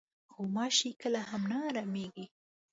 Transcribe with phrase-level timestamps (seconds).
[0.35, 2.25] غوماشې کله هم نه ارامېږي.